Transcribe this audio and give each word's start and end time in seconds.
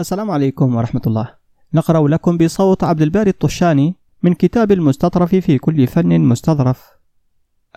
السلام 0.00 0.30
عليكم 0.30 0.74
ورحمة 0.74 1.00
الله. 1.06 1.34
نقرأ 1.74 2.08
لكم 2.08 2.38
بصوت 2.38 2.84
عبد 2.84 3.02
الباري 3.02 3.30
الطشاني 3.30 3.94
من 4.22 4.34
كتاب 4.34 4.72
المستطرف 4.72 5.34
في 5.34 5.58
كل 5.58 5.86
فن 5.86 6.20
مستظرف. 6.20 6.90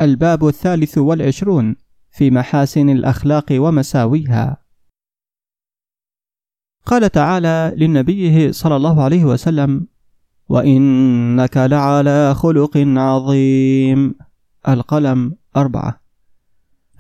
الباب 0.02 0.48
الثالث 0.48 0.98
والعشرون 0.98 1.76
في 2.12 2.32
محاسن 2.32 2.90
الأخلاق 2.90 3.46
ومساويها. 3.52 4.58
قال 6.86 7.10
تعالى 7.10 7.74
لنبيه 7.78 8.52
صلى 8.52 8.76
الله 8.76 9.04
عليه 9.04 9.26
وسلم: 9.26 9.88
وإنك 10.50 11.58
لعلى 11.58 12.36
خلق 12.36 12.78
عظيم. 12.78 14.16
القلم 14.68 15.36
أربعة. 15.58 16.01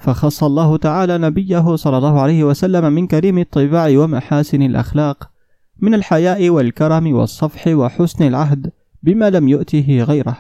فخص 0.02 0.44
الله 0.44 0.78
تعالى 0.78 1.18
نبيه 1.18 1.76
صلى 1.76 1.98
الله 1.98 2.20
عليه 2.22 2.44
وسلم 2.44 2.94
من 2.94 3.08
كريم 3.08 3.38
الطباع 3.38 3.90
ومحاسن 3.90 4.62
الأخلاق 4.62 5.32
من 5.80 5.94
الحياء 5.94 6.50
والكرم 6.50 7.14
والصفح 7.14 7.68
وحسن 7.68 8.28
العهد 8.28 8.72
بما 9.04 9.30
لم 9.30 9.48
يؤته 9.48 10.04
غيره. 10.04 10.38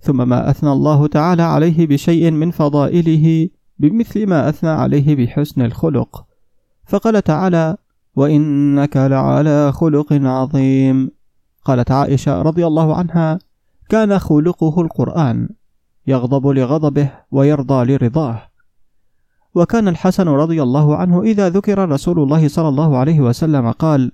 ثم 0.00 0.28
ما 0.28 0.50
أثنى 0.50 0.72
الله 0.72 1.06
تعالى 1.06 1.42
عليه 1.42 1.86
بشيء 1.86 2.30
من 2.30 2.50
فضائله 2.50 3.48
بمثل 3.78 4.26
ما 4.26 4.48
أثنى 4.48 4.70
عليه 4.70 5.16
بحسن 5.16 5.62
الخلق. 5.62 6.24
فقال 6.86 7.22
تعالى 7.22 7.76
وإنك 8.16 8.96
لعلى 8.96 9.72
خلق 9.72 10.12
عظيم 10.12 11.10
قالت 11.64 11.90
عائشة 11.90 12.42
رضي 12.42 12.66
الله 12.66 12.94
عنها 12.94 13.38
كان 13.88 14.18
خلقه 14.18 14.80
القرآن 14.80 15.48
يغضب 16.06 16.46
لغضبه 16.46 17.10
ويرضى 17.30 17.92
لرضاه 17.92 18.47
وكان 19.58 19.88
الحسن 19.88 20.28
رضي 20.28 20.62
الله 20.62 20.96
عنه 20.96 21.22
إذا 21.22 21.48
ذكر 21.48 21.88
رسول 21.88 22.18
الله 22.22 22.48
صلى 22.48 22.68
الله 22.68 22.96
عليه 22.96 23.20
وسلم 23.20 23.70
قال: 23.70 24.12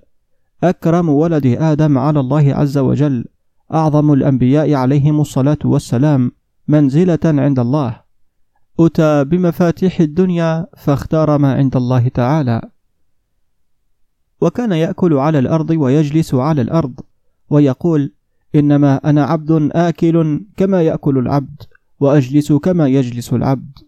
أكرم 0.63 1.09
ولد 1.09 1.45
آدم 1.45 1.97
على 1.97 2.19
الله 2.19 2.53
عز 2.55 2.77
وجل، 2.77 3.25
أعظم 3.73 4.13
الأنبياء 4.13 4.73
عليهم 4.73 5.21
الصلاة 5.21 5.57
والسلام 5.65 6.31
منزلة 6.67 7.19
عند 7.25 7.59
الله. 7.59 8.01
أتى 8.79 9.23
بمفاتيح 9.23 9.99
الدنيا 9.99 10.67
فاختار 10.77 11.37
ما 11.37 11.53
عند 11.53 11.75
الله 11.75 12.07
تعالى. 12.07 12.61
وكان 14.41 14.71
يأكل 14.71 15.13
على 15.13 15.39
الأرض 15.39 15.69
ويجلس 15.69 16.33
على 16.33 16.61
الأرض، 16.61 16.99
ويقول: 17.49 18.13
إنما 18.55 19.09
أنا 19.09 19.25
عبد 19.25 19.69
آكل 19.71 20.45
كما 20.57 20.81
يأكل 20.81 21.17
العبد، 21.17 21.61
وأجلس 21.99 22.53
كما 22.53 22.87
يجلس 22.87 23.33
العبد. 23.33 23.84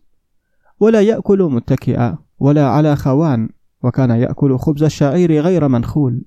ولا 0.80 1.02
يأكل 1.02 1.44
متكئا 1.44 2.18
ولا 2.40 2.68
على 2.68 2.96
خوان 2.96 3.50
وكان 3.84 4.10
يأكل 4.10 4.58
خبز 4.58 4.84
الشعير 4.84 5.42
غير 5.42 5.68
منخول 5.68 6.24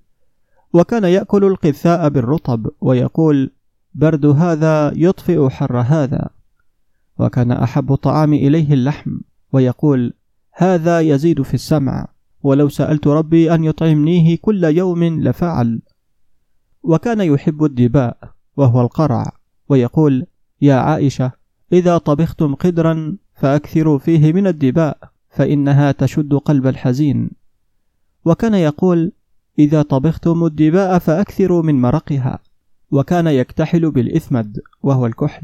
وكان 0.73 1.05
يأكل 1.05 1.45
القثاء 1.45 2.09
بالرطب 2.09 2.67
ويقول 2.81 3.51
برد 3.95 4.27
هذا 4.27 4.93
يطفئ 4.97 5.49
حر 5.49 5.81
هذا. 5.81 6.31
وكان 7.19 7.51
أحب 7.51 7.93
الطعام 7.93 8.33
إليه 8.33 8.73
اللحم 8.73 9.19
ويقول 9.53 10.13
هذا 10.53 11.01
يزيد 11.01 11.43
في 11.43 11.55
السمع 11.55 12.09
ولو 12.43 12.69
سألت 12.69 13.07
ربي 13.07 13.55
أن 13.55 13.65
يطعمنيه 13.65 14.39
كل 14.43 14.65
يوم 14.65 15.05
لفعل. 15.05 15.83
وكان 16.83 17.21
يحب 17.21 17.65
الدباء 17.65 18.19
وهو 18.57 18.81
القرع 18.81 19.33
ويقول 19.69 20.27
يا 20.63 20.75
عائشة 20.75 21.33
إذا 21.73 21.99
طبختم 21.99 22.55
قدرا 22.55 23.17
فأكثروا 23.41 23.99
فيه 23.99 24.33
من 24.33 24.47
الدباء 24.47 24.99
فإنها 25.31 25.93
تشد 25.93 26.35
قلب 26.35 26.67
الحزين. 26.67 27.31
وكان 28.25 28.55
يقول 28.55 29.13
إذا 29.59 29.83
طبختم 29.83 30.45
الدباء 30.45 30.99
فأكثروا 30.99 31.63
من 31.63 31.81
مرقها. 31.81 32.39
وكان 32.91 33.27
يكتحل 33.27 33.91
بالإثمد 33.91 34.61
وهو 34.83 35.07
الكحل. 35.07 35.43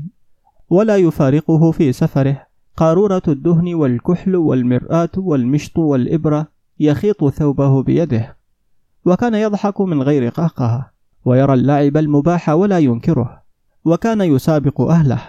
ولا 0.70 0.96
يفارقه 0.96 1.70
في 1.70 1.92
سفره. 1.92 2.46
قارورة 2.76 3.22
الدهن 3.28 3.74
والكحل 3.74 4.36
والمرآة 4.36 5.10
والمشط 5.16 5.78
والإبرة 5.78 6.46
يخيط 6.80 7.24
ثوبه 7.24 7.82
بيده. 7.82 8.36
وكان 9.04 9.34
يضحك 9.34 9.80
من 9.80 10.02
غير 10.02 10.28
قهقه 10.28 10.90
ويرى 11.24 11.54
اللعب 11.54 11.96
المباح 11.96 12.48
ولا 12.48 12.78
ينكره. 12.78 13.42
وكان 13.84 14.20
يسابق 14.20 14.80
أهله. 14.80 15.22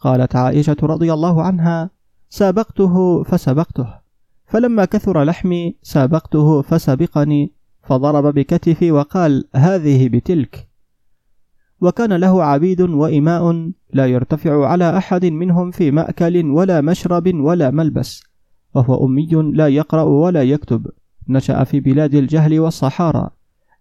قالت 0.00 0.36
عائشة 0.36 0.76
رضي 0.82 1.12
الله 1.12 1.42
عنها 1.42 1.95
سابقته 2.28 3.22
فسبقته 3.22 3.86
فلما 4.46 4.84
كثر 4.84 5.24
لحمي 5.24 5.76
سابقته 5.82 6.62
فسبقني 6.62 7.52
فضرب 7.82 8.34
بكتفي 8.34 8.92
وقال 8.92 9.44
هذه 9.54 10.08
بتلك. 10.08 10.68
وكان 11.80 12.12
له 12.12 12.44
عبيد 12.44 12.80
وإماء 12.80 13.70
لا 13.92 14.06
يرتفع 14.06 14.66
على 14.66 14.96
أحد 14.96 15.24
منهم 15.24 15.70
في 15.70 15.90
مأكل 15.90 16.50
ولا 16.50 16.80
مشرب 16.80 17.34
ولا 17.34 17.70
ملبس 17.70 18.22
وهو 18.74 19.06
أمي 19.06 19.28
لا 19.52 19.68
يقرأ 19.68 20.02
ولا 20.02 20.42
يكتب 20.42 20.86
نشأ 21.28 21.64
في 21.64 21.80
بلاد 21.80 22.14
الجهل 22.14 22.60
والصحارى 22.60 23.30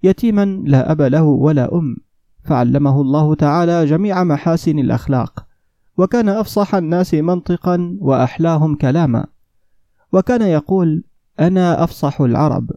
يتيما 0.03 0.45
لا 0.45 0.91
أب 0.91 1.01
له 1.01 1.23
ولا 1.23 1.75
أم 1.75 1.97
فعلمه 2.43 3.01
الله 3.01 3.35
تعالى 3.35 3.85
جميع 3.85 4.23
محاسن 4.23 4.79
الأخلاق. 4.79 5.44
وكان 5.97 6.29
أفصح 6.29 6.75
الناس 6.75 7.13
منطقا 7.13 7.97
وأحلاهم 7.99 8.75
كلاما. 8.75 9.25
وكان 10.13 10.41
يقول 10.41 11.03
أنا 11.39 11.83
أفصح 11.83 12.21
العرب. 12.21 12.71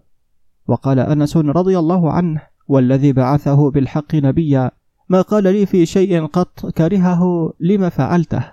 وقال 0.69 0.99
أنس 0.99 1.37
رضي 1.37 1.79
الله 1.79 2.13
عنه 2.13 2.41
والذي 2.69 3.13
بعثه 3.13 3.71
بالحق 3.71 4.15
نبيا 4.15 4.71
ما 5.09 5.21
قال 5.21 5.45
لي 5.45 5.67
في 5.67 5.87
شيء 5.87 6.27
قط 6.27 6.67
كرهه 6.67 7.53
لم 7.61 7.89
فعلته؟ 7.89 8.45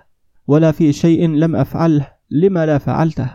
ولا 0.46 0.72
في 0.72 0.92
شيء 0.92 1.28
لم 1.28 1.56
أفعله 1.56 2.08
لم 2.30 2.58
لا 2.58 2.78
فعلته؟ 2.78 3.30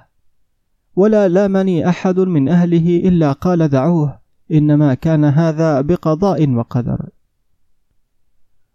ولا 0.95 1.27
لامني 1.27 1.89
أحد 1.89 2.19
من 2.19 2.49
أهله 2.49 2.97
إلا 2.97 3.31
قال 3.31 3.67
دعوه 3.67 4.19
إنما 4.51 4.93
كان 4.93 5.25
هذا 5.25 5.81
بقضاء 5.81 6.49
وقدر. 6.49 7.09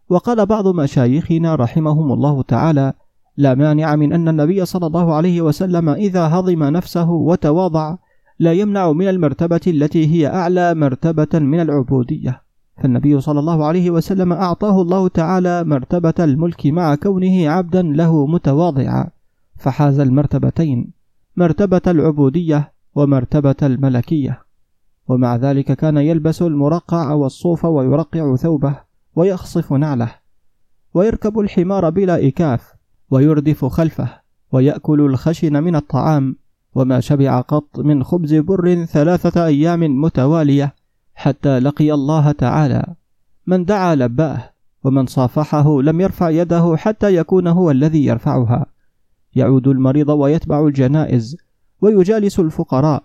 وقال 0.09 0.47
بعض 0.47 0.69
مشايخنا 0.69 1.55
رحمهم 1.55 2.12
الله 2.12 2.43
تعالى 2.43 2.93
لا 3.37 3.55
مانع 3.55 3.97
من 3.97 4.12
أن 4.12 4.28
النبي 4.28 4.65
صلى 4.65 4.87
الله 4.87 5.15
عليه 5.15 5.41
وسلم 5.43 5.89
إذا 5.89 6.27
هضم 6.27 6.65
نفسه 6.65 7.11
وتواضع 7.11 7.97
لا 8.39 8.53
يمنع 8.53 8.93
من 8.93 9.09
المرتبة 9.09 9.61
التي 9.67 10.06
هي 10.06 10.27
أعلى 10.27 10.75
مرتبة 10.75 11.39
من 11.39 11.61
العبودية. 11.61 12.43
فالنبي 12.83 13.21
صلى 13.21 13.41
الله 13.41 13.65
عليه 13.65 13.91
وسلم 13.91 14.33
أعطاه 14.33 14.83
الله 14.83 15.09
تعالى 15.09 15.65
مرتبة 15.65 16.15
الملك 16.19 16.67
مع 16.67 16.94
كونه 16.94 17.49
عبدا 17.49 17.83
له 17.83 18.27
متواضعا 18.27 19.06
فحاز 19.56 20.00
المرتبتين 20.00 20.91
مرتبة 21.37 21.81
العبودية 21.87 22.73
ومرتبة 22.94 23.56
الملكية. 23.62 24.41
ومع 25.09 25.37
ذلك 25.37 25.73
كان 25.73 25.97
يلبس 25.97 26.43
المرقع 26.43 27.12
والصوف 27.12 27.65
ويرقع 27.65 28.37
ثوبه. 28.37 28.85
ويخصف 29.16 29.72
نعله 29.72 30.15
ويركب 30.94 31.38
الحمار 31.38 31.91
بلا 31.91 32.28
إكاف 32.28 32.75
ويردف 33.10 33.65
خلفه 33.65 34.09
ويأكل 34.53 35.00
الخشن 35.00 35.62
من 35.62 35.77
الطعام 35.77 36.37
وما 36.75 37.00
شبع 37.00 37.41
قط 37.41 37.78
من 37.78 38.05
خبز 38.05 38.34
بر 38.34 38.84
ثلاثة 38.84 39.47
أيام 39.47 40.00
متوالية 40.00 40.75
حتى 41.15 41.59
لقي 41.59 41.93
الله 41.93 42.32
تعالى. 42.32 42.94
من 43.47 43.65
دعا 43.65 43.94
لباه 43.94 44.50
ومن 44.84 45.06
صافحه 45.06 45.82
لم 45.82 46.00
يرفع 46.00 46.31
يده 46.31 46.76
حتى 46.76 47.16
يكون 47.16 47.47
هو 47.47 47.71
الذي 47.71 48.05
يرفعها. 48.05 48.66
يعود 49.34 49.69
المريض 49.69 50.09
ويتبع 50.09 50.66
الجنائز 50.66 51.37
ويجالس 51.81 52.41
الفقراء. 52.41 53.03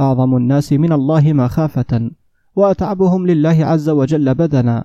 أعظم 0.00 0.36
الناس 0.36 0.72
من 0.72 0.92
الله 0.92 1.32
مخافة 1.32 2.10
وأتعبهم 2.56 3.26
لله 3.26 3.64
عز 3.64 3.88
وجل 3.88 4.34
بدنا. 4.34 4.84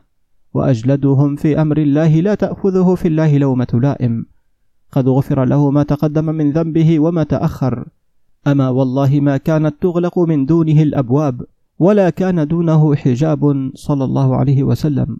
وأجلدهم 0.56 1.36
في 1.36 1.62
أمر 1.62 1.78
الله 1.78 2.22
لا 2.22 2.36
تأخذه 2.36 2.96
في 2.96 3.08
الله 3.08 3.38
لومة 3.38 3.68
لائم. 3.74 4.26
قد 4.92 5.08
غفر 5.08 5.46
له 5.46 5.72
ما 5.72 5.84
تقدم 5.84 6.26
من 6.26 6.52
ذنبه 6.52 7.00
وما 7.00 7.24
تأخر. 7.24 7.88
أما 8.48 8.70
والله 8.70 9.20
ما 9.20 9.38
كانت 9.38 9.76
تغلق 9.82 10.20
من 10.20 10.46
دونه 10.46 10.82
الأبواب 10.82 11.42
ولا 11.80 12.10
كان 12.10 12.48
دونه 12.48 12.96
حجاب 12.96 13.72
صلى 13.76 14.04
الله 14.04 14.36
عليه 14.36 14.64
وسلم. 14.64 15.18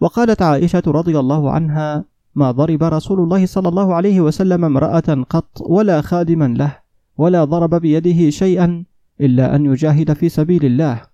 وقالت 0.00 0.42
عائشة 0.42 0.82
رضي 0.86 1.18
الله 1.18 1.50
عنها 1.50 2.04
ما 2.34 2.50
ضرب 2.50 2.82
رسول 2.82 3.20
الله 3.20 3.46
صلى 3.46 3.68
الله 3.68 3.94
عليه 3.94 4.20
وسلم 4.20 4.64
امرأة 4.64 5.24
قط 5.30 5.60
ولا 5.60 6.00
خادما 6.00 6.48
له 6.48 6.78
ولا 7.18 7.44
ضرب 7.44 7.74
بيده 7.74 8.30
شيئا 8.30 8.84
إلا 9.20 9.56
أن 9.56 9.66
يجاهد 9.66 10.12
في 10.12 10.28
سبيل 10.28 10.64
الله. 10.64 11.11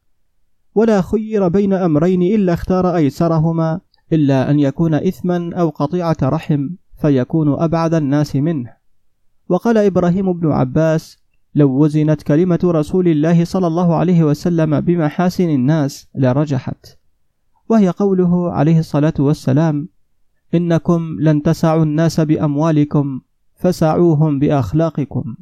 ولا 0.79 1.01
خير 1.01 1.49
بين 1.49 1.73
أمرين 1.73 2.23
إلا 2.23 2.53
اختار 2.53 2.97
أيسرهما 2.97 3.81
إلا 4.13 4.51
أن 4.51 4.59
يكون 4.59 4.95
إثما 4.95 5.55
أو 5.55 5.69
قطيعة 5.69 6.17
رحم 6.23 6.69
فيكون 7.01 7.63
أبعد 7.63 7.95
الناس 7.95 8.37
منه. 8.37 8.73
وقال 9.49 9.79
إبراهيم 9.79 10.33
بن 10.33 10.53
عباس 10.53 11.19
لو 11.55 11.83
وزنت 11.83 12.23
كلمة 12.23 12.59
رسول 12.65 13.09
الله 13.09 13.45
صلى 13.45 13.67
الله 13.67 13.95
عليه 13.95 14.25
وسلم 14.25 14.81
بمحاسن 14.81 15.51
الناس 15.51 16.09
لرجحت. 16.15 16.99
وهي 17.69 17.89
قوله 17.89 18.53
عليه 18.53 18.79
الصلاة 18.79 19.15
والسلام 19.19 19.89
إنكم 20.55 21.17
لن 21.21 21.43
تسعوا 21.43 21.83
الناس 21.83 22.21
بأموالكم 22.21 23.21
فسعوهم 23.57 24.39
بأخلاقكم. 24.39 25.37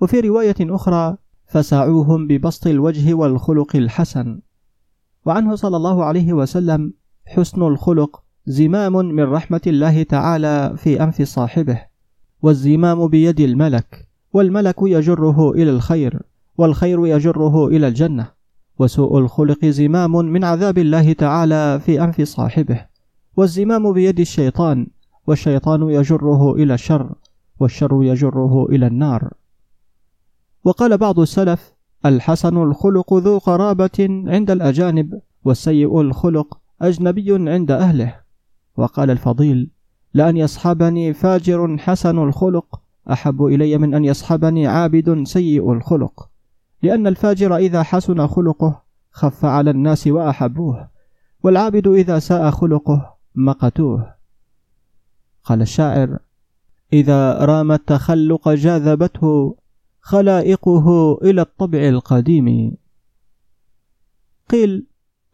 وفي 0.00 0.20
رواية 0.20 0.56
أخرى 0.60 1.16
فسعوهم 1.52 2.26
ببسط 2.26 2.66
الوجه 2.66 3.14
والخلق 3.14 3.76
الحسن. 3.76 4.40
وعنه 5.26 5.54
صلى 5.54 5.76
الله 5.76 6.04
عليه 6.04 6.32
وسلم 6.32 6.92
حسن 7.26 7.62
الخلق 7.62 8.22
زمام 8.46 8.92
من 8.92 9.22
رحمة 9.22 9.60
الله 9.66 10.02
تعالى 10.02 10.74
في 10.76 11.02
أنف 11.02 11.22
صاحبه 11.22 11.80
والزمام 12.42 13.08
بيد 13.08 13.40
الملك 13.40 14.08
والملك 14.32 14.76
يجره 14.82 15.50
إلى 15.50 15.70
الخير 15.70 16.22
والخير 16.58 17.06
يجره 17.06 17.66
إلى 17.66 17.88
الجنة. 17.88 18.26
وسوء 18.78 19.18
الخلق 19.18 19.64
زمام 19.64 20.12
من 20.16 20.44
عذاب 20.44 20.78
الله 20.78 21.12
تعالى 21.12 21.80
في 21.80 22.04
أنف 22.04 22.20
صاحبه 22.20 22.86
والزمام 23.36 23.92
بيد 23.92 24.20
الشيطان 24.20 24.86
والشيطان 25.26 25.90
يجره 25.90 26.52
إلى 26.52 26.74
الشر 26.74 27.12
والشر 27.60 28.02
يجره 28.02 28.66
إلى 28.66 28.86
النار. 28.86 29.41
وقال 30.64 30.98
بعض 30.98 31.20
السلف 31.20 31.72
الحسن 32.06 32.62
الخلق 32.62 33.14
ذو 33.14 33.38
قرابة 33.38 34.24
عند 34.26 34.50
الأجانب 34.50 35.20
والسيء 35.44 36.00
الخلق 36.00 36.58
أجنبي 36.82 37.50
عند 37.50 37.70
أهله. 37.70 38.16
وقال 38.76 39.10
الفضيل 39.10 39.70
لأن 40.14 40.36
يصحبني 40.36 41.12
فاجر 41.12 41.78
حسن 41.78 42.18
الخلق 42.18 42.80
أحب 43.10 43.44
إلي 43.44 43.78
من 43.78 43.94
أن 43.94 44.04
يصحبني 44.04 44.66
عابد 44.66 45.22
سيء 45.26 45.72
الخلق. 45.72 46.28
لأن 46.82 47.06
الفاجر 47.06 47.56
إذا 47.56 47.82
حسن 47.82 48.26
خلقه 48.26 48.82
خف 49.10 49.44
على 49.44 49.70
الناس 49.70 50.06
وأحبوه 50.06 50.88
والعابد 51.42 51.88
إذا 51.88 52.18
ساء 52.18 52.50
خلقه 52.50 53.14
مقتوه. 53.34 54.14
قال 55.44 55.62
الشاعر 55.62 56.18
إذا 56.92 57.44
رام 57.44 57.72
التخلق 57.72 58.48
جاذبته 58.48 59.56
خلائقه 60.02 61.18
إلى 61.22 61.40
الطبع 61.40 61.78
القديم. 61.78 62.76
قيل 64.50 64.86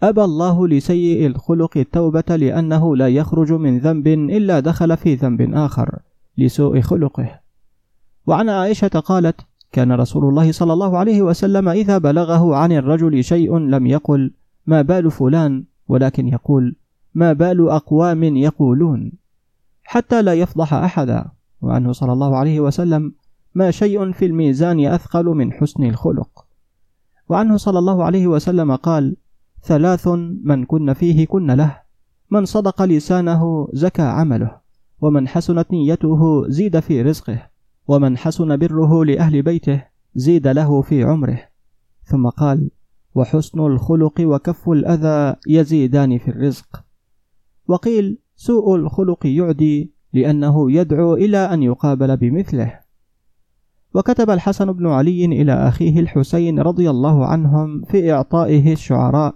أبى 0.03 0.25
الله 0.25 0.69
لسيء 0.69 1.27
الخلق 1.27 1.77
التوبة 1.77 2.37
لأنه 2.37 2.97
لا 2.97 3.09
يخرج 3.09 3.53
من 3.53 3.79
ذنب 3.79 4.07
إلا 4.09 4.61
دخل 4.61 4.97
في 4.97 5.15
ذنب 5.15 5.55
آخر 5.55 5.99
لسوء 6.39 6.81
خلقه. 6.81 7.41
وعن 8.27 8.49
عائشة 8.49 8.89
قالت 8.89 9.41
كان 9.73 9.93
رسول 9.93 10.25
الله 10.25 10.53
صلى 10.53 10.73
الله 10.73 10.99
عليه 10.99 11.23
وسلم 11.23 11.69
إذا 11.69 11.99
بلغه 11.99 12.57
عن 12.57 12.73
الرجل 12.73 13.25
شيء 13.25 13.59
لم 13.59 13.87
يقل 13.87 14.33
ما 14.67 14.83
بال 14.83 15.11
فلان 15.11 15.65
ولكن 15.89 16.29
يقول 16.29 16.77
ما 17.15 17.33
بال 17.33 17.69
أقوام 17.69 18.25
يقولون 18.25 19.13
حتى 19.85 20.23
لا 20.23 20.35
يفضح 20.35 20.75
أحدا. 20.75 21.27
وعنه 21.61 21.93
صلى 21.93 22.13
الله 22.13 22.37
عليه 22.37 22.61
وسلم 22.61 23.13
ما 23.59 23.71
شيء 23.71 24.13
في 24.13 24.27
الميزان 24.27 24.87
أثقل 24.87 25.25
من 25.25 25.53
حسن 25.53 25.85
الخلق. 25.85 26.47
وعنه 27.29 27.57
صلى 27.57 27.79
الله 27.79 28.05
عليه 28.05 28.27
وسلم 28.27 28.77
قال 28.77 29.17
ثلاث 29.63 30.09
من 30.45 30.65
كن 30.65 30.93
فيه 30.93 31.27
كن 31.27 31.51
له 31.51 31.83
من 32.31 32.45
صدق 32.45 32.83
لسانه 32.83 33.69
زكى 33.73 34.03
عمله 34.03 34.61
ومن 35.01 35.29
حسنت 35.29 35.73
نيته 35.73 36.49
زيد 36.49 36.81
في 36.81 37.03
رزقه 37.03 37.51
ومن 37.89 38.19
حسن 38.19 38.57
بره 38.57 39.05
لأهل 39.05 39.43
بيته 39.43 39.85
زيد 40.15 40.49
له 40.49 40.83
في 40.83 41.03
عمره. 41.03 41.41
ثم 42.05 42.29
قال 42.29 42.71
وحسن 43.15 43.61
الخلق 43.61 44.21
وكف 44.21 44.69
الأذى 44.69 45.37
يزيدان 45.49 46.19
في 46.19 46.29
الرزق. 46.29 46.85
وقيل 47.69 48.19
سوء 48.37 48.77
الخلق 48.77 49.27
يعدي 49.27 49.93
لأنه 50.13 50.73
يدعو 50.73 51.15
إلى 51.15 51.39
أن 51.39 51.63
يقابل 51.63 52.17
بمثله. 52.17 52.88
وكتب 53.99 54.31
الحسن 54.31 54.73
بن 54.73 54.87
علي 54.87 55.25
إلى 55.25 55.53
أخيه 55.53 56.01
الحسين 56.01 56.59
رضي 56.59 56.91
الله 56.91 57.27
عنهم 57.27 57.83
في 57.83 58.13
إعطائه 58.13 58.73
الشعراء 58.73 59.35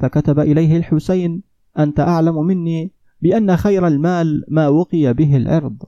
فكتب 0.00 0.40
إليه 0.40 0.76
الحسين 0.76 1.42
أنت 1.78 2.00
أعلم 2.00 2.46
مني 2.46 2.92
بأن 3.22 3.56
خير 3.56 3.86
المال 3.86 4.44
ما 4.48 4.68
وقي 4.68 5.14
به 5.14 5.36
العرض 5.36 5.82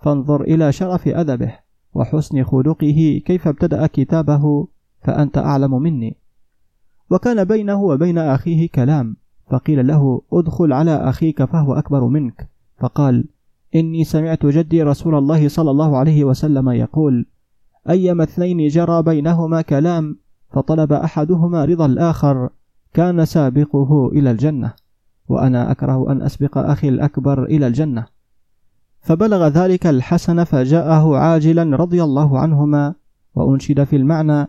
فانظر 0.00 0.42
إلى 0.42 0.72
شرف 0.72 1.08
أدبه 1.08 1.52
وحسن 1.94 2.44
خلقه 2.44 3.22
كيف 3.26 3.48
ابتدأ 3.48 3.86
كتابه 3.86 4.68
فأنت 5.02 5.38
أعلم 5.38 5.82
مني. 5.82 6.16
وكان 7.10 7.44
بينه 7.44 7.82
وبين 7.82 8.18
أخيه 8.18 8.68
كلام 8.68 9.16
فقيل 9.50 9.86
له 9.86 10.22
أدخل 10.32 10.72
على 10.72 10.90
أخيك 10.90 11.44
فهو 11.44 11.74
أكبر 11.74 12.04
منك. 12.06 12.48
فقال 12.78 13.24
إني 13.74 14.04
سمعت 14.04 14.46
جدي 14.46 14.82
رسول 14.82 15.14
الله 15.14 15.48
صلى 15.48 15.70
الله 15.70 15.96
عليه 15.96 16.24
وسلم 16.24 16.68
يقول 16.68 17.26
أيما 17.88 18.24
اثنين 18.24 18.68
جرى 18.68 19.02
بينهما 19.02 19.62
كلام 19.62 20.18
فطلب 20.50 20.92
أحدهما 20.92 21.64
رضا 21.64 21.86
الآخر 21.86 22.48
كان 22.94 23.24
سابقه 23.24 24.08
إلى 24.08 24.30
الجنة 24.30 24.72
وأنا 25.28 25.70
أكره 25.70 26.12
أن 26.12 26.22
أسبق 26.22 26.58
أخي 26.58 26.88
الأكبر 26.88 27.44
إلى 27.44 27.66
الجنة. 27.66 28.06
فبلغ 29.00 29.48
ذلك 29.48 29.86
الحسن 29.86 30.44
فجاءه 30.44 31.16
عاجلا 31.16 31.76
رضي 31.76 32.02
الله 32.02 32.38
عنهما 32.38 32.94
وأنشد 33.34 33.84
في 33.84 33.96
المعنى 33.96 34.46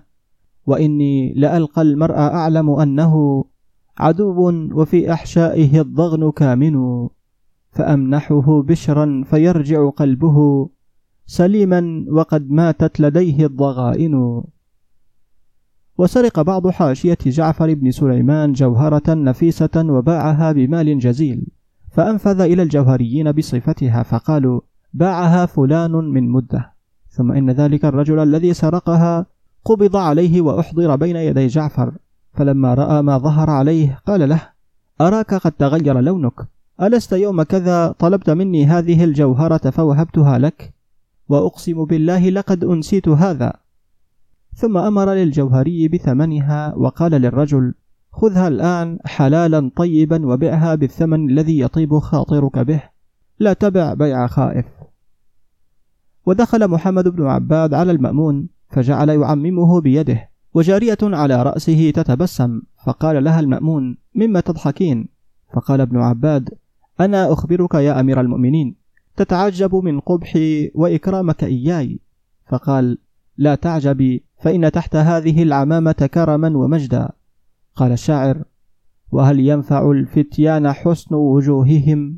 وإني 0.67 1.33
لألقى 1.33 1.81
المرء 1.81 2.15
أعلم 2.17 2.69
أنه 2.69 3.45
عدو 3.97 4.51
وفي 4.73 5.13
أحشائه 5.13 5.81
الضغن 5.81 6.31
كامن 6.31 7.07
فأمنحه 7.71 8.61
بشرا 8.61 9.23
فيرجع 9.25 9.89
قلبه 9.89 10.69
سليما 11.31 12.05
وقد 12.09 12.51
ماتت 12.51 12.99
لديه 12.99 13.45
الضغائن. 13.45 14.43
وسرق 15.97 16.41
بعض 16.41 16.67
حاشية 16.67 17.17
جعفر 17.25 17.73
بن 17.73 17.91
سليمان 17.91 18.53
جوهرة 18.53 19.13
نفيسة 19.13 19.75
وباعها 19.75 20.51
بمال 20.51 20.99
جزيل 20.99 21.47
فأنفذ 21.91 22.41
إلى 22.41 22.63
الجوهريين 22.63 23.31
بصفتها 23.31 24.03
فقالوا 24.03 24.61
باعها 24.93 25.45
فلان 25.45 25.91
من 25.91 26.29
مدة. 26.29 26.73
ثم 27.09 27.31
إن 27.31 27.49
ذلك 27.49 27.85
الرجل 27.85 28.19
الذي 28.19 28.53
سرقها 28.53 29.25
قبض 29.65 29.95
عليه 29.95 30.41
وأحضر 30.41 30.95
بين 30.95 31.15
يدي 31.15 31.47
جعفر 31.47 31.93
فلما 32.33 32.73
رأى 32.73 33.01
ما 33.01 33.17
ظهر 33.17 33.49
عليه 33.49 33.99
قال 34.07 34.29
له 34.29 34.41
أراك 35.01 35.33
قد 35.33 35.51
تغير 35.51 35.99
لونك 35.99 36.33
ألست 36.81 37.13
يوم 37.13 37.43
كذا 37.43 37.91
طلبت 37.99 38.29
مني 38.29 38.65
هذه 38.65 39.03
الجوهرة 39.03 39.69
فوهبتها 39.69 40.37
لك؟ 40.37 40.80
وأقسم 41.31 41.85
بالله 41.85 42.29
لقد 42.29 42.63
أنسيت 42.63 43.07
هذا. 43.07 43.53
ثم 44.55 44.77
أمر 44.77 45.13
للجوهري 45.13 45.87
بثمنها 45.87 46.75
وقال 46.75 47.11
للرجل 47.11 47.73
خذها 48.11 48.47
الآن 48.47 48.99
حلالا 49.05 49.71
طيبا 49.75 50.25
وبعها 50.25 50.75
بالثمن 50.75 51.29
الذي 51.29 51.59
يطيب 51.59 51.99
خاطرك 51.99 52.59
به. 52.59 52.83
لا 53.39 53.53
تبع 53.53 53.93
بيع 53.93 54.27
خائف. 54.27 54.65
ودخل 56.25 56.67
محمد 56.67 57.07
بن 57.07 57.27
عباد 57.27 57.73
على 57.73 57.91
المأمون 57.91 58.49
فجعل 58.69 59.09
يعممه 59.09 59.81
بيده 59.81 60.29
وجارية 60.53 60.97
على 61.03 61.43
رأسه 61.43 61.91
تتبسم 61.91 62.61
فقال 62.85 63.23
لها 63.23 63.39
المأمون 63.39 63.97
مما 64.15 64.39
تضحكين؟ 64.39 65.07
فقال 65.53 65.81
ابن 65.81 65.97
عباد 65.97 66.49
أنا 66.99 67.33
أخبرك 67.33 67.73
يا 67.73 67.99
أمير 67.99 68.21
المؤمنين. 68.21 68.80
تتعجب 69.23 69.75
من 69.75 69.99
قبحي 69.99 70.71
وإكرامك 70.75 71.43
إياي. 71.43 71.99
فقال 72.49 72.97
لا 73.37 73.55
تعجبي 73.55 74.23
فإن 74.39 74.71
تحت 74.71 74.95
هذه 74.95 75.43
العمامة 75.43 76.09
كرما 76.13 76.57
ومجدا. 76.57 77.09
قال 77.75 77.91
الشاعر 77.91 78.43
وهل 79.11 79.39
ينفع 79.39 79.91
الفتيان 79.91 80.71
حسن 80.71 81.15
وجوههم 81.15 82.17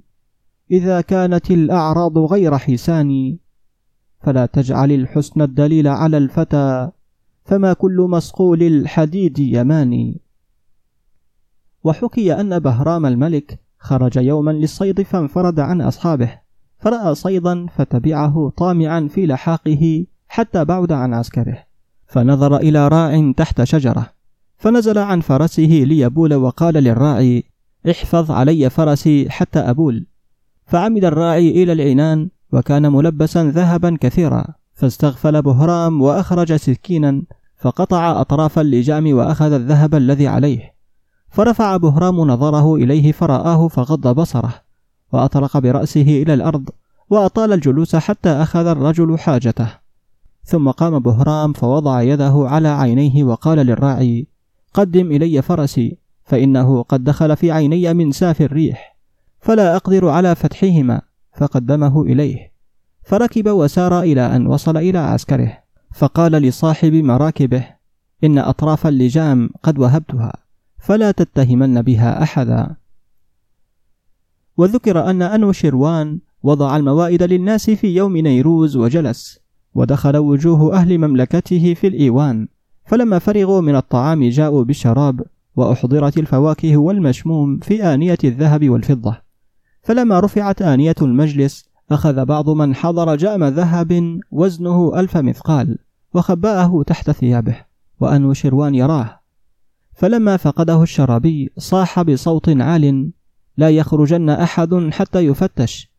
إذا 0.72 1.02
كانت 1.02 1.52
الأعراض 1.52 2.18
غير 2.18 2.58
حسان؟ 2.58 3.38
فلا 4.22 4.46
تجعل 4.46 4.92
الحسن 4.92 5.42
الدليل 5.42 5.88
على 5.88 6.18
الفتى 6.18 6.92
فما 7.46 7.74
كل 7.74 8.08
مسقول 8.10 8.64
الحديد 8.64 9.40
يماني. 9.40 10.22
وحكي 11.84 12.34
أن 12.34 12.60
بهرام 12.60 13.06
الملك 13.06 13.60
خرج 13.80 14.18
يوما 14.18 14.52
للصيد 14.52 15.02
فانفرد 15.02 15.60
عن 15.60 15.82
أصحابه. 15.82 16.43
فرأى 16.84 17.16
صيدا 17.16 17.68
فتبعه 17.68 18.52
طامعا 18.58 19.08
في 19.12 19.26
لحاقه 19.26 20.06
حتى 20.28 20.66
بعد 20.66 20.92
عن 20.92 21.14
عسكره. 21.14 21.58
فنظر 22.08 22.58
إلى 22.58 22.88
راع 22.88 23.32
تحت 23.38 23.64
شجرة 23.64 24.10
فنزل 24.58 24.98
عن 24.98 25.22
فرسه 25.22 25.84
ليبول 25.88 26.34
وقال 26.34 26.74
للراعي 26.74 27.44
احفظ 27.90 28.32
علي 28.32 28.70
فرسي 28.70 29.30
حتى 29.30 29.60
أبول. 29.60 30.08
فعمد 30.66 31.06
الراعي 31.06 31.64
إلى 31.64 31.74
العنان 31.74 32.30
وكان 32.54 32.92
ملبسا 32.92 33.44
ذهبا 33.44 33.98
كثيرا 34.02 34.46
فاستغفل 34.74 35.42
بهرام 35.42 36.02
وأخرج 36.02 36.56
سكينا 36.56 37.24
فقطع 37.58 38.22
أطراف 38.22 38.60
اللجام 38.60 39.14
وأخذ 39.14 39.52
الذهب 39.52 39.96
الذي 39.96 40.28
عليه. 40.28 40.74
فرفع 41.30 41.78
بهرام 41.78 42.16
نظره 42.16 42.76
إليه 42.76 43.12
فرآه 43.12 43.68
فغض 43.68 44.08
بصره. 44.16 44.63
وأطرق 45.14 45.58
برأسه 45.58 46.22
إلى 46.24 46.34
الأرض 46.34 46.70
وأطال 47.10 47.54
الجلوس 47.54 47.96
حتى 47.96 48.30
أخذ 48.30 48.66
الرجل 48.66 49.20
حاجته. 49.20 49.68
ثم 50.46 50.70
قام 50.70 51.00
بهرام 51.00 51.54
فوضع 51.54 52.02
يده 52.02 52.46
على 52.48 52.68
عينيه 52.68 53.24
وقال 53.24 53.58
للراعي 53.58 54.28
قدم 54.74 55.12
إلي 55.12 55.42
فرسي 55.42 55.98
فإنه 56.26 56.82
قد 56.82 57.04
دخل 57.04 57.36
في 57.36 57.52
عيني 57.52 57.94
من 57.94 58.12
ساف 58.12 58.42
الريح 58.42 58.98
فلا 59.40 59.76
أقدر 59.76 60.10
على 60.10 60.36
فتحهما. 60.36 61.02
فقدمه 61.38 62.02
إليه. 62.02 62.52
فركب 63.04 63.48
وسار 63.48 64.02
إلى 64.02 64.36
أن 64.36 64.48
وصل 64.48 64.78
إلى 64.78 64.98
عسكره. 64.98 65.58
فقال 65.94 66.32
لصاحب 66.32 66.94
مراكبه 66.94 67.66
إن 68.24 68.38
أطراف 68.38 68.88
اللجام 68.88 69.50
قد 69.64 69.80
وهبتها 69.80 70.34
فلا 70.80 71.12
تتهمن 71.12 71.82
بها 71.82 72.24
أحدا. 72.24 72.76
وذكر 74.58 75.10
أن 75.10 75.22
أنو 75.22 75.52
شروان 75.52 76.20
وضع 76.44 76.78
الموائد 76.78 77.24
للناس 77.24 77.70
في 77.70 77.96
يوم 77.96 78.18
نيروز 78.18 78.78
وجلس 78.78 79.40
ودخل 79.76 80.18
وجوه 80.18 80.76
أهل 80.76 80.98
مملكته 80.98 81.74
في 81.74 81.88
الإيوان 81.88 82.48
فلما 82.86 83.20
فرغوا 83.20 83.62
من 83.62 83.76
الطعام 83.76 84.30
جاءوا 84.30 84.64
بالشراب 84.64 85.22
وأحضرت 85.56 86.18
الفواكه 86.18 86.78
والمشموم 86.78 87.60
في 87.60 87.84
آنية 87.84 88.18
الذهب 88.24 88.70
والفضة. 88.70 89.22
فلما 89.82 90.20
رفعت 90.20 90.62
آنية 90.62 90.96
المجلس 91.02 91.66
أخذ 91.92 92.26
بعض 92.26 92.50
من 92.50 92.76
حضر 92.76 93.16
جام 93.16 93.44
ذهب 93.44 94.20
وزنه 94.32 95.00
ألف 95.00 95.18
مثقال 95.18 95.78
وخبأه 96.14 96.84
تحت 96.88 97.12
ثيابه 97.12 97.56
وأنو 98.00 98.34
شروان 98.34 98.76
يراه. 98.76 99.20
فلما 99.94 100.38
فقده 100.38 100.84
الشرابي 100.84 101.52
صاح 101.58 102.02
بصوت 102.02 102.50
عال 102.50 103.12
لا 103.58 103.70
يخرجن 103.70 104.30
أحد 104.30 104.90
حتى 104.92 105.20
يفتش. 105.20 105.92